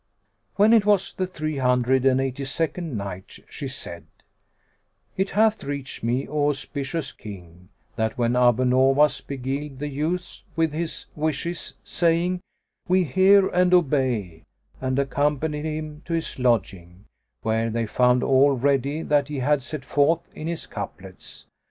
[0.55, 4.07] When it was the Three hundred and Eighty second Night, She said,
[5.15, 10.73] It hath reached me, O auspicious King, that when Abu Nowas beguiled the youths with
[10.73, 12.39] his wishes, saying,
[12.87, 14.41] "We hear and obey;"
[14.81, 17.05] and accompanied him to his lodging,
[17.43, 21.45] where they found all ready that he had set forth in his couplets.